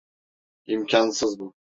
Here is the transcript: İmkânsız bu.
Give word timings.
İmkânsız 0.65 1.39
bu. 1.39 1.53